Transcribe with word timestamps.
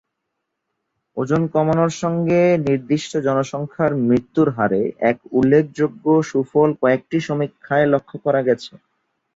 ওজন 1.17 1.41
কমানোয় 1.53 1.93
সঙ্গে 2.03 2.41
নির্দিষ্ট 2.67 3.11
জনসংখ্যার 3.27 3.91
মৃত্যুর 4.07 4.47
হারে 4.57 4.81
এক 5.11 5.17
উল্লেখযোগ্য 5.31 6.05
সুফল 6.29 6.69
কয়েকটি 6.81 7.17
সমীক্ষায় 7.27 7.87
লক্ষ 7.93 8.11
করা 8.25 8.41
গেছে। 8.47 8.71